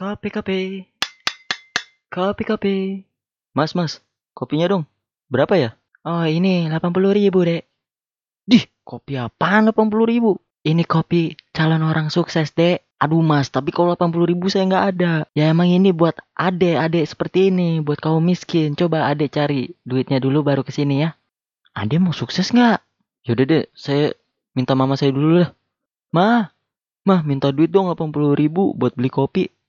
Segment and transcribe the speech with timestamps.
[0.00, 0.80] Kopi, kopi.
[2.08, 3.04] Kopi, kopi.
[3.52, 4.00] Mas, mas,
[4.32, 4.88] kopinya dong.
[5.28, 5.76] Berapa ya?
[6.00, 7.68] Oh, ini 80 ribu, dek.
[8.48, 10.40] Dih, kopi apaan 80 ribu?
[10.64, 12.80] Ini kopi calon orang sukses, dek.
[12.96, 15.12] Aduh mas, tapi kalau 80 ribu saya nggak ada.
[15.36, 18.72] Ya emang ini buat adek-adek seperti ini, buat kaum miskin.
[18.80, 21.12] Coba adek cari duitnya dulu baru ke sini ya.
[21.76, 22.80] Adek mau sukses nggak?
[23.28, 24.16] Yaudah deh, saya
[24.56, 25.52] minta mama saya dulu lah.
[26.08, 26.48] Ma,
[27.04, 29.59] mah minta duit dong 80 ribu buat beli kopi.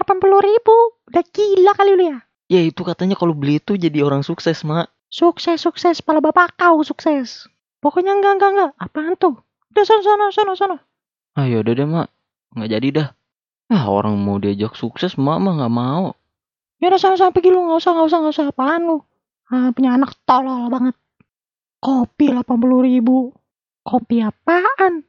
[0.00, 0.76] 80 ribu?
[1.12, 2.18] Udah gila kali lu ya?
[2.50, 4.88] Ya itu katanya kalau beli itu jadi orang sukses, mak.
[5.12, 6.00] Sukses, sukses.
[6.00, 7.46] Pala bapak kau sukses.
[7.84, 8.70] Pokoknya enggak, enggak, enggak.
[8.80, 9.36] Apaan tuh?
[9.70, 10.76] Udah sono, sono, sono, sono.
[11.38, 12.10] Ah yaudah deh mak,
[12.58, 13.08] nggak jadi dah.
[13.70, 16.18] Ah orang mau diajak sukses, mak mah nggak mau.
[16.82, 17.70] Ya udah sono, sono pergi lu.
[17.70, 18.46] Nggak usah, nggak usah, nggak usah.
[18.50, 18.98] Apaan lu?
[19.50, 20.94] Ah, punya anak tolol banget.
[21.78, 23.30] Kopi 80 ribu.
[23.86, 25.06] Kopi apaan?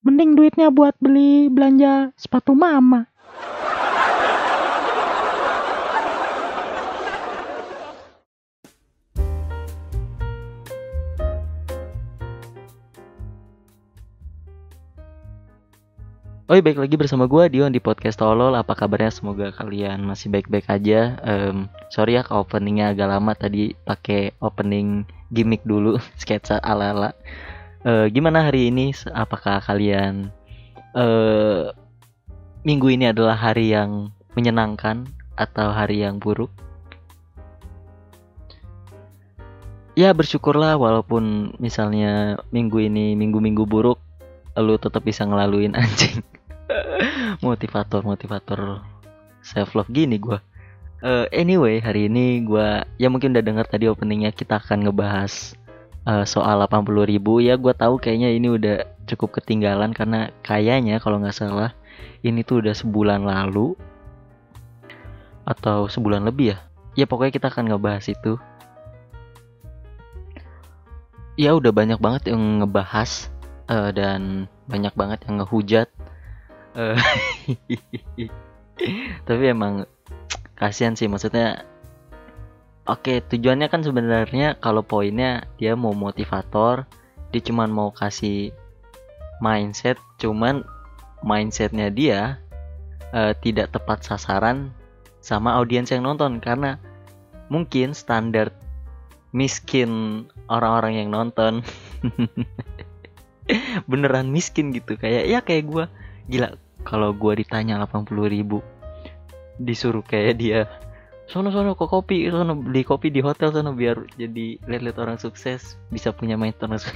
[0.00, 3.10] Mending duitnya buat beli belanja sepatu mama.
[16.50, 18.58] Oh iya, baik lagi bersama gue Dion di podcast Tolol.
[18.58, 19.14] Apa kabarnya?
[19.14, 21.14] Semoga kalian masih baik-baik aja.
[21.22, 27.14] Em, sorry ya, openingnya agak lama tadi pakai opening gimmick dulu, sketsa ala-ala.
[27.86, 28.90] Eh, gimana hari ini?
[29.14, 30.34] Apakah kalian
[30.98, 31.70] eh
[32.66, 35.06] minggu ini adalah hari yang menyenangkan
[35.38, 36.50] atau hari yang buruk?
[39.94, 44.02] Ya bersyukurlah walaupun misalnya minggu ini minggu-minggu buruk,
[44.58, 46.26] lu tetap bisa ngelaluin anjing.
[47.40, 48.84] Motivator motivator
[49.40, 50.40] self love gini gua.
[51.00, 55.56] Eh, anyway hari ini gua ya mungkin udah dengar tadi openingnya kita akan ngebahas
[56.04, 57.40] eh, soal 80.000 ribu.
[57.40, 61.72] Ya gua tahu kayaknya ini udah cukup ketinggalan karena kayaknya kalau nggak salah
[62.20, 63.72] ini tuh udah sebulan lalu
[65.48, 66.58] atau sebulan lebih ya.
[66.98, 68.36] Ya pokoknya kita akan ngebahas itu.
[71.40, 73.32] Ya udah banyak banget yang ngebahas
[73.72, 75.88] eh, dan banyak banget yang ngehujat
[76.78, 76.98] Eh,
[79.28, 79.84] tapi emang
[80.54, 81.66] kasihan sih maksudnya
[82.86, 86.86] oke tujuannya kan sebenarnya kalau poinnya dia mau motivator
[87.34, 88.54] dia cuman mau kasih
[89.42, 90.62] mindset cuman
[91.20, 92.40] mindsetnya dia
[93.12, 94.72] eh, tidak tepat sasaran
[95.20, 96.40] sama audiens yang nonton.
[96.40, 96.80] Karena
[97.52, 98.52] mungkin standar
[99.30, 101.62] miskin orang-orang yang nonton
[103.90, 104.96] beneran miskin gitu.
[104.98, 105.84] Kayak ya kayak gua
[106.30, 106.54] gila
[106.86, 108.62] kalau gua ditanya 80.000 ribu
[109.60, 110.64] disuruh kayak dia
[111.30, 112.26] sono sono ke kopi?
[112.30, 116.86] Sono beli kopi di hotel sono biar jadi lihat-lihat orang sukses bisa punya maintenance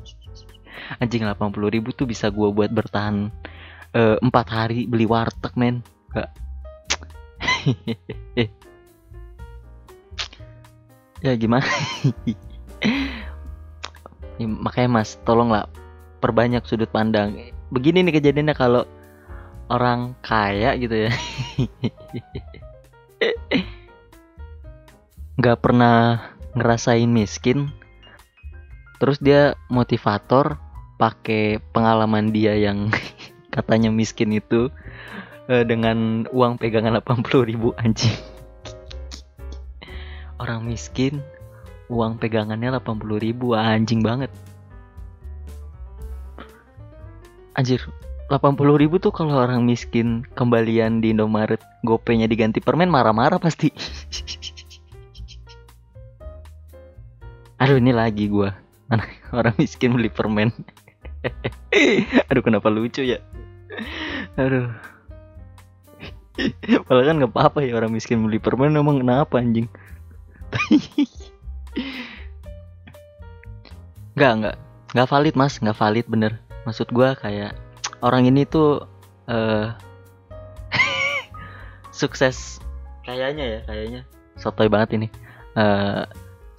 [1.02, 3.32] anjing 80.000 ribu tuh bisa gua buat bertahan
[3.96, 5.80] eh, empat hari beli warteg men.
[6.12, 6.28] Gak
[11.24, 11.64] ya gimana?
[14.40, 15.68] Ya, makanya mas tolonglah
[16.24, 18.82] perbanyak sudut pandang begini nih kejadiannya kalau
[19.70, 21.10] orang kaya gitu ya.
[25.38, 26.20] Nggak pernah
[26.58, 27.70] ngerasain miskin.
[29.00, 30.60] Terus dia motivator
[31.00, 32.92] pakai pengalaman dia yang
[33.54, 34.68] katanya miskin itu
[35.48, 38.12] eh, dengan uang pegangan 80.000 ribu anjing.
[40.36, 41.24] Orang miskin
[41.88, 44.28] uang pegangannya 80.000 ribu anjing banget
[47.60, 47.84] anjir
[48.32, 53.68] 80.000 ribu tuh kalau orang miskin kembalian di Indomaret gopenya diganti permen marah-marah pasti.
[57.60, 58.54] Aduh ini lagi gua.
[58.88, 59.04] Mana
[59.34, 60.54] orang miskin beli permen?
[62.30, 63.18] Aduh kenapa lucu ya?
[64.38, 64.70] Aduh.
[66.86, 69.66] Padahal kan nggak apa-apa ya orang miskin beli permen emang kenapa anjing?
[74.14, 74.56] Nggak nggak.
[74.94, 75.58] Nggak valid mas.
[75.58, 76.38] Nggak valid bener
[76.68, 77.56] maksud gua kayak
[78.04, 78.84] orang ini tuh
[79.30, 79.72] eh
[82.00, 82.60] sukses
[83.04, 84.00] kayaknya ya kayaknya.
[84.36, 85.08] Sotoy banget ini.
[85.56, 86.04] Eh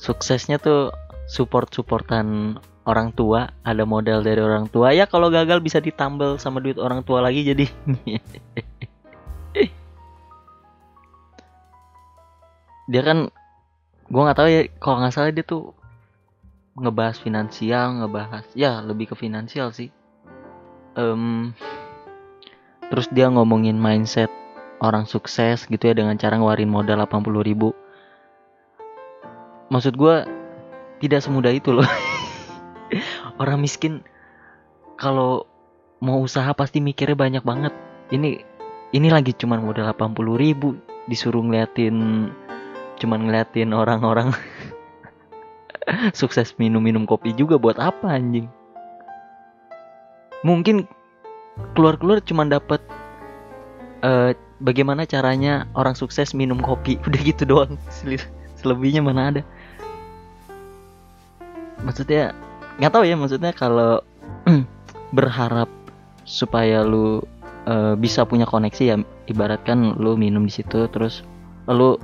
[0.01, 0.92] suksesnya tuh
[1.30, 2.57] support supportan
[2.89, 4.92] orang tua ada modal dari orang tua.
[4.94, 7.65] Ya kalau gagal bisa ditambal sama duit orang tua lagi jadi.
[12.92, 13.31] Dia kan
[14.12, 15.71] gua nggak tahu ya kalau nggak salah dia tuh
[16.75, 19.91] ngebahas finansial ngebahas ya lebih ke finansial sih.
[20.95, 21.56] Em,
[22.91, 24.31] terus dia ngomongin mindset
[24.83, 27.69] orang sukses gitu ya dengan cara ngeluarin modal 80.000 ribu.
[29.71, 30.27] Maksud gua
[31.00, 31.88] tidak semudah itu loh.
[33.41, 34.03] Orang miskin
[35.00, 35.47] kalau
[36.03, 37.73] mau usaha pasti mikirnya banyak banget.
[38.12, 38.44] Ini
[38.91, 40.75] ini lagi cuman modal 80 ribu
[41.07, 42.27] disuruh ngeliatin
[43.00, 44.35] cuman ngeliatin orang-orang
[46.18, 48.48] sukses minum-minum kopi juga buat apa anjing?
[50.42, 50.86] Mungkin
[51.78, 52.81] keluar-keluar cuman dapat
[54.01, 56.98] eh bagaimana caranya orang sukses minum kopi.
[57.07, 57.78] Udah gitu doang.
[57.89, 59.42] Sel- selebihnya mana ada?
[61.81, 62.33] Maksudnya
[62.78, 64.01] nggak tahu ya maksudnya kalau
[65.18, 65.69] berharap
[66.24, 67.22] supaya lu
[67.66, 68.95] eh, bisa punya koneksi ya
[69.28, 71.25] ibaratkan lu minum di situ terus
[71.69, 71.98] lu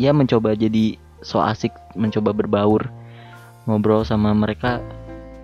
[0.00, 2.88] ya mencoba jadi so asik mencoba berbaur
[3.68, 4.80] ngobrol sama mereka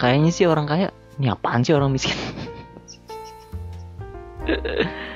[0.00, 2.16] kayaknya sih orang kaya ini apaan sih orang miskin?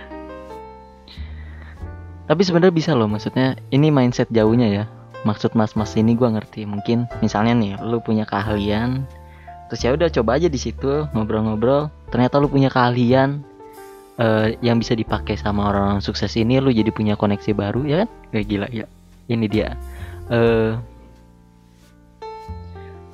[2.31, 4.85] Tapi sebenarnya bisa loh maksudnya ini mindset jauhnya ya.
[5.27, 6.65] Maksud mas-mas ini gua ngerti.
[6.65, 9.05] Mungkin misalnya nih lu punya keahlian
[9.71, 11.91] terus ya udah coba aja di situ ngobrol-ngobrol.
[12.11, 13.45] Ternyata lu punya keahlian
[14.19, 18.09] eh, yang bisa dipakai sama orang-orang sukses ini lu jadi punya koneksi baru ya kan?
[18.33, 18.87] Kayak gila ya.
[19.31, 19.77] Ini dia.
[20.31, 20.75] Eh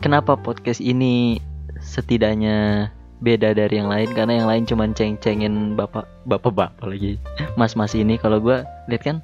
[0.06, 1.42] kenapa podcast ini
[1.82, 2.86] setidaknya
[3.18, 4.06] beda dari yang lain?
[4.14, 7.18] Karena yang lain cuman ceng-cengin bapak bapak bapak lagi.
[7.58, 9.16] Mas-mas ini kalau gua lihat kan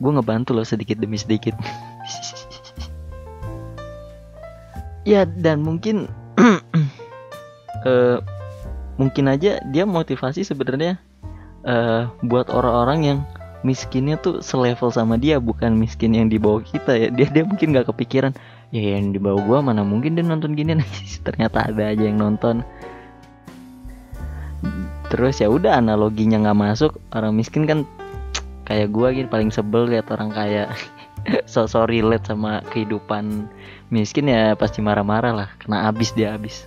[0.00, 1.52] gue ngebantu loh sedikit demi sedikit.
[5.08, 6.12] Ya dan mungkin
[7.88, 8.18] eh
[9.00, 11.00] mungkin aja dia motivasi sebenarnya
[11.64, 13.18] eh buat orang-orang yang
[13.64, 17.08] miskinnya tuh selevel sama dia bukan miskin yang di bawah kita ya.
[17.08, 18.36] Dia dia mungkin nggak kepikiran
[18.70, 20.78] ya yang di bawah gua mana mungkin dia nonton gini
[21.26, 22.62] ternyata ada aja yang nonton.
[25.10, 26.92] Terus ya udah analoginya nggak masuk.
[27.10, 27.82] Orang miskin kan
[28.68, 30.70] kayak gua gitu paling sebel lihat orang kaya
[31.50, 33.50] so so relate sama kehidupan
[33.90, 35.48] miskin ya pasti marah-marah lah.
[35.58, 36.62] Kena abis dia abis.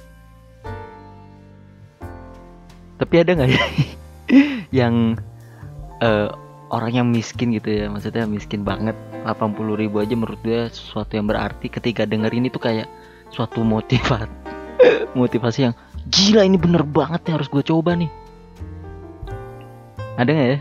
[2.99, 3.63] Tapi ada nggak ya
[4.83, 5.15] yang
[6.03, 6.29] eh,
[6.73, 8.97] orang yang miskin gitu ya maksudnya miskin banget.
[9.23, 12.89] 80 ribu aja menurut dia sesuatu yang berarti ketika dengerin itu kayak
[13.29, 14.27] suatu motivasi
[15.19, 15.75] motivasi yang
[16.09, 18.09] gila ini bener banget nih harus gue coba nih.
[20.17, 20.59] Ada nggak ya?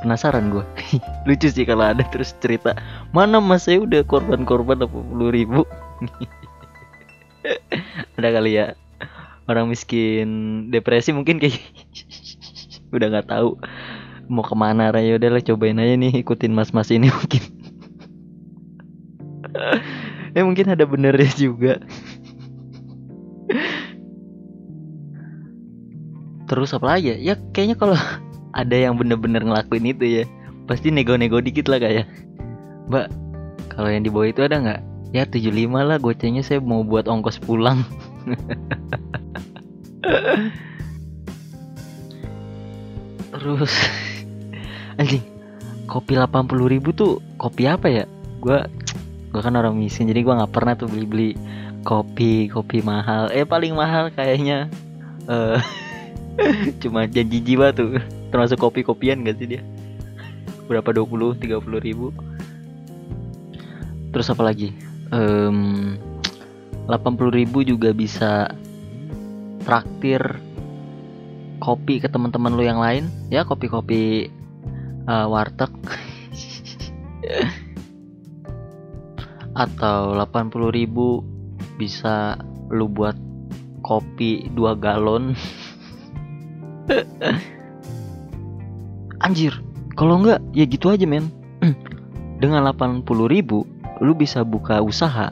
[0.00, 0.64] Penasaran gue
[1.26, 2.78] lucu sih kalau ada terus cerita
[3.10, 5.66] mana mas saya udah korban-korban 80 ribu?
[8.16, 8.78] Ada kali ya.
[9.44, 10.28] Orang miskin
[10.72, 11.60] depresi mungkin kayak
[12.94, 13.58] udah nggak tahu
[14.28, 17.42] mau ke mana raya udah lah cobain aja nih ikutin mas-mas ini mungkin.
[20.34, 21.78] Ya mungkin ada benernya juga.
[26.44, 27.16] Terus apa lagi ya?
[27.32, 27.96] Ya kayaknya kalau
[28.60, 30.24] ada yang bener-bener ngelakuin itu ya
[30.64, 32.08] pasti nego-nego dikit lah kayak
[32.88, 33.12] mbak
[33.74, 34.80] kalau yang di bawah itu ada nggak?
[35.14, 37.86] Ya 75 lah gocengnya saya mau buat ongkos pulang.
[43.34, 43.74] Terus
[45.00, 45.24] anjing
[45.84, 48.04] kopi 80.000 ribu tuh kopi apa ya?
[48.40, 48.66] Gua
[49.30, 51.30] gua kan orang miskin jadi gua nggak pernah tuh beli beli
[51.84, 53.28] kopi kopi mahal.
[53.30, 54.72] Eh paling mahal kayaknya.
[55.28, 55.60] Eh
[56.82, 58.00] cuma janji jiwa tuh.
[58.34, 59.62] Termasuk kopi kopian gak sih dia?
[60.66, 60.90] Berapa?
[60.90, 62.10] 20 30 ribu.
[64.10, 64.74] Terus apa lagi?
[65.14, 65.94] Em,
[66.90, 68.50] 80 ribu juga bisa
[69.62, 70.18] traktir
[71.62, 73.06] kopi ke teman-teman lu yang lain.
[73.30, 74.34] Ya kopi-kopi
[75.08, 75.72] eh, warteg.
[79.54, 81.22] Atau 80 ribu
[81.78, 82.38] bisa
[82.72, 83.14] lu buat
[83.84, 85.36] kopi 2 galon.
[89.24, 89.56] Anjir
[89.94, 91.30] kalau enggak ya gitu aja men.
[92.42, 93.64] Dengan 80 ribu
[94.02, 95.30] lu bisa buka usaha.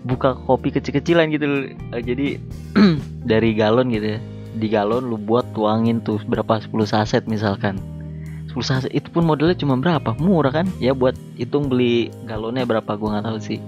[0.00, 1.46] Buka kopi kecil-kecilan gitu.
[1.94, 2.36] Jadi
[3.30, 4.20] dari galon gitu ya
[4.56, 7.78] di galon lu buat tuangin tuh berapa 10 saset misalkan.
[8.50, 10.16] 10 saset itu pun modelnya cuma berapa?
[10.18, 10.66] Murah kan?
[10.82, 13.60] Ya buat hitung beli galonnya berapa gua nggak tahu sih.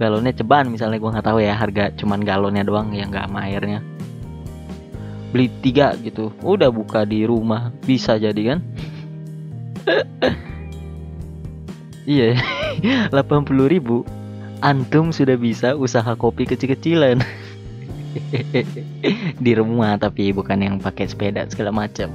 [0.00, 3.84] Galonnya ceban misalnya gua nggak tahu ya harga cuman galonnya doang yang nggak sama airnya.
[5.34, 8.58] Beli tiga gitu udah buka di rumah bisa jadi kan?
[12.06, 12.38] Iya
[13.10, 14.06] 80.000 ribu
[14.62, 17.18] antum sudah bisa usaha kopi kecil-kecilan
[19.44, 22.12] di rumah tapi bukan yang pakai sepeda segala macam.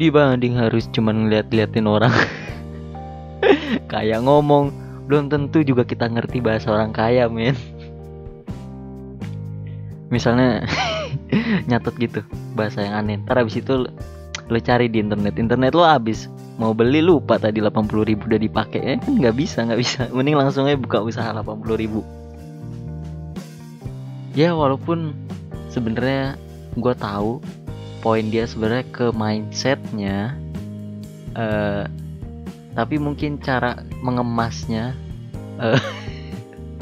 [0.00, 2.12] Dibanding harus cuman ngeliat-liatin orang.
[3.92, 4.72] Kayak ngomong
[5.10, 7.58] belum tentu juga kita ngerti bahasa orang kaya men.
[10.08, 10.64] Misalnya
[11.68, 12.20] nyatet gitu
[12.56, 13.20] bahasa yang aneh.
[13.20, 13.86] Ntar abis itu
[14.50, 15.36] lu cari di internet.
[15.36, 18.80] Internet lo abis mau beli lupa tadi 80.000 ribu udah dipakai.
[18.80, 20.00] Eh kan nggak bisa nggak bisa.
[20.14, 22.00] Mending langsung aja buka usaha 80.000 ribu
[24.34, 25.14] ya walaupun
[25.70, 26.38] sebenarnya
[26.78, 27.42] gue tahu
[28.00, 30.34] poin dia sebenarnya ke mindsetnya
[31.34, 31.84] eh
[32.70, 34.94] tapi mungkin cara mengemasnya
[35.58, 35.82] eh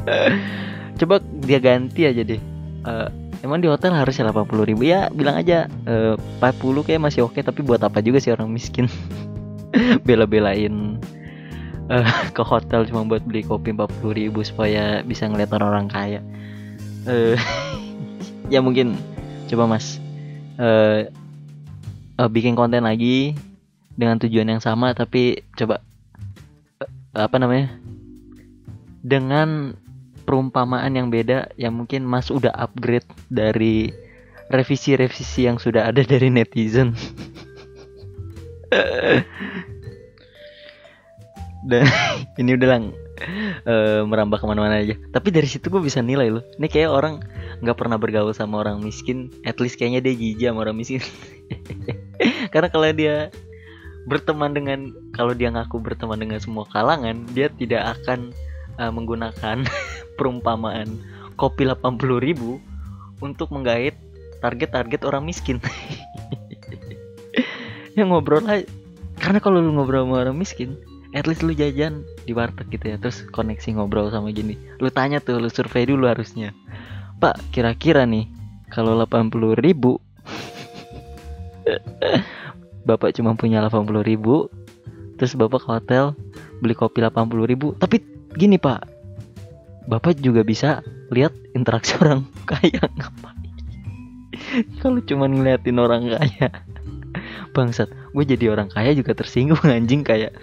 [0.99, 2.41] coba dia ganti aja deh.
[2.87, 3.07] Eh,
[3.41, 4.81] emang di hotel harusnya 80.000 ribu?
[4.83, 8.91] Ya bilang aja eh, 40 kayak masih oke tapi buat apa juga sih orang miskin?
[10.07, 10.99] Bela-belain
[11.87, 16.21] eh, ke hotel cuma buat beli kopi 40.000 ribu supaya bisa ngeliat orang-orang kaya
[17.09, 17.35] eh
[18.53, 18.93] ya mungkin.
[19.49, 19.97] Coba mas.
[20.61, 21.09] Eh
[22.19, 23.33] eh, bikin konten lagi
[23.97, 25.81] dengan tujuan yang sama tapi coba
[26.85, 26.87] eh,
[27.17, 27.73] apa namanya?
[29.01, 29.73] Dengan
[30.29, 33.89] perumpamaan yang beda yang mungkin mas udah upgrade dari
[34.53, 36.93] revisi-revisi yang sudah ada dari netizen.
[41.65, 41.85] Dan
[42.39, 42.83] ini udah lang
[43.65, 44.95] eh, merambah ke mana-mana aja.
[45.11, 46.43] Tapi dari situ gue bisa nilai loh.
[46.57, 47.13] Ini kayak orang
[47.59, 49.31] nggak pernah bergaul sama orang miskin.
[49.43, 51.03] At least kayaknya dia jijik sama orang miskin.
[52.53, 53.29] Karena kalau dia
[54.07, 58.33] berteman dengan kalau dia ngaku berteman dengan semua kalangan dia tidak akan
[58.79, 59.67] eh, menggunakan
[60.17, 60.99] perumpamaan
[61.35, 62.59] kopi 80.000 ribu
[63.19, 63.95] untuk menggait
[64.39, 65.59] target-target orang miskin.
[67.97, 68.63] Ya ngobrol aja
[69.19, 70.79] karena kalau lu ngobrol sama orang miskin
[71.13, 75.17] at least lu jajan di warteg gitu ya terus koneksi ngobrol sama gini lu tanya
[75.17, 76.53] tuh lu survei dulu harusnya.
[77.19, 78.29] Pak kira-kira nih
[78.71, 79.99] kalau 80.000 ribu
[82.87, 84.47] bapak cuma punya 80.000 ribu
[85.19, 86.03] terus bapak ke hotel
[86.63, 87.67] beli kopi 80.000 ribu.
[87.75, 87.99] Tapi
[88.37, 88.87] gini pak
[89.89, 92.85] bapak juga bisa lihat interaksi orang kaya.
[92.85, 93.39] Ngapain
[94.79, 96.49] kalau cuma ngeliatin orang kaya.
[97.53, 100.37] Bangsat gue jadi orang kaya juga tersinggung anjing kayak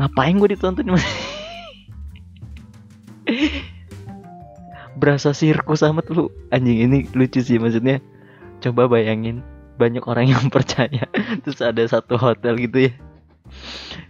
[0.00, 0.96] ngapain gue ditonton?
[4.96, 6.32] Berasa sirkus amat lu.
[6.48, 8.00] Anjing ini lucu sih maksudnya.
[8.64, 9.44] Coba bayangin
[9.76, 11.04] banyak orang yang percaya.
[11.44, 12.92] Terus ada satu hotel gitu ya.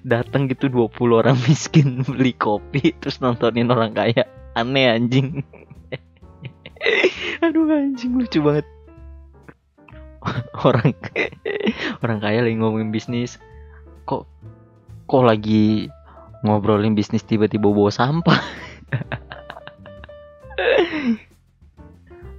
[0.06, 4.26] Datang gitu 20 orang miskin beli kopi terus nontonin orang kaya.
[4.54, 5.42] Aneh anjing.
[7.44, 8.66] Aduh anjing lucu banget.
[10.68, 10.92] Orang
[12.04, 13.40] orang kaya lagi ngomongin bisnis.
[14.04, 14.28] Kok
[15.10, 15.90] kok lagi
[16.46, 18.38] ngobrolin bisnis tiba-tiba bawa sampah?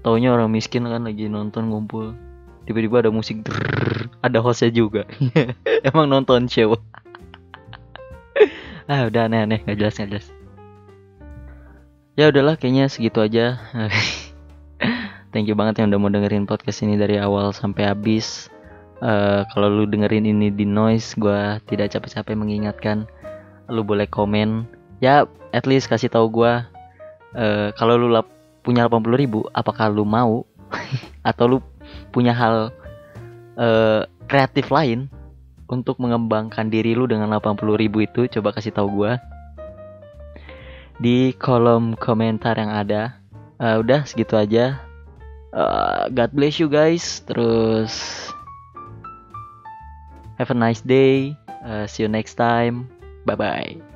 [0.08, 2.16] Taunya orang miskin kan lagi nonton ngumpul.
[2.64, 5.04] Tiba-tiba ada musik drrrr, ada hostnya juga.
[5.88, 6.80] Emang nonton show
[8.92, 10.32] ah udah aneh-aneh nggak jelas nggak jelas.
[12.16, 13.60] Ya udahlah kayaknya segitu aja.
[15.36, 18.48] Thank you banget yang udah mau dengerin podcast ini dari awal sampai habis
[19.02, 23.10] Eh, kalau lu dengerin ini di noise gua tidak capek-capek mengingatkan.
[23.66, 24.70] Lu boleh komen.
[25.02, 26.70] Ya at least kasih tahu gua
[27.34, 28.30] eh, kalau lu lap-
[28.62, 30.46] punya 80.000 ribu apakah lu mau
[31.30, 31.58] atau lu
[32.14, 32.70] punya hal
[33.58, 35.10] eh, kreatif lain
[35.66, 38.30] untuk mengembangkan diri lu dengan 80.000 ribu itu?
[38.30, 39.18] Coba kasih tahu gua
[41.02, 43.18] di kolom komentar yang ada.
[43.58, 44.78] Eh, udah segitu aja.
[45.50, 47.26] Eh, God bless you guys.
[47.26, 48.30] Terus
[50.42, 51.38] have a nice day.
[51.62, 52.90] Uh, see you next time.
[53.30, 53.91] Bye bye